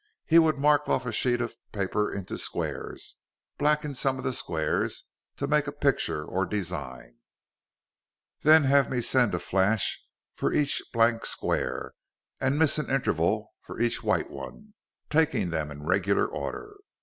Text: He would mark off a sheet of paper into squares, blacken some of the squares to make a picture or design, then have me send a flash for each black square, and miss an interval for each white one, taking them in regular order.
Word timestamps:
He 0.25 0.39
would 0.39 0.57
mark 0.57 0.89
off 0.89 1.05
a 1.05 1.11
sheet 1.11 1.41
of 1.41 1.55
paper 1.71 2.11
into 2.11 2.35
squares, 2.39 3.17
blacken 3.59 3.93
some 3.93 4.17
of 4.17 4.23
the 4.23 4.33
squares 4.33 5.03
to 5.37 5.45
make 5.45 5.67
a 5.67 5.71
picture 5.71 6.25
or 6.25 6.43
design, 6.47 7.19
then 8.41 8.63
have 8.63 8.89
me 8.89 8.99
send 8.99 9.35
a 9.35 9.39
flash 9.39 10.03
for 10.33 10.51
each 10.51 10.81
black 10.91 11.23
square, 11.23 11.93
and 12.39 12.57
miss 12.57 12.79
an 12.79 12.89
interval 12.89 13.53
for 13.61 13.79
each 13.79 14.01
white 14.01 14.31
one, 14.31 14.73
taking 15.11 15.51
them 15.51 15.69
in 15.69 15.85
regular 15.85 16.25
order. 16.25 16.77